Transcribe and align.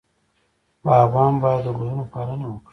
باغوان 0.83 1.33
باید 1.43 1.61
د 1.65 1.67
ګلونو 1.77 2.03
پالنه 2.13 2.47
وکړي. 2.49 2.69